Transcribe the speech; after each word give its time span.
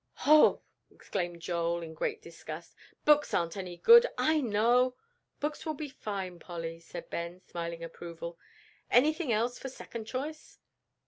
"Hoh!" 0.15 0.63
exclaimed 0.89 1.43
Joel, 1.43 1.83
in 1.83 1.93
great 1.93 2.23
disgust, 2.23 2.73
"books 3.05 3.35
aren't 3.35 3.55
any 3.55 3.77
good. 3.77 4.07
I 4.17 4.41
know" 4.41 4.95
"Books 5.39 5.63
will 5.63 5.75
be 5.75 5.89
fine, 5.89 6.39
Polly," 6.39 6.79
said 6.79 7.11
Ben, 7.11 7.39
smiling 7.39 7.83
approval. 7.83 8.39
"Anything 8.89 9.31
else 9.31 9.59
for 9.59 9.69
second 9.69 10.05
choice?" 10.05 10.57